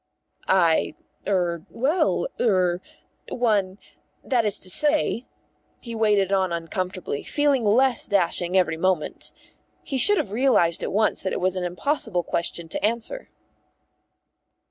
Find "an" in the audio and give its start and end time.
11.55-11.63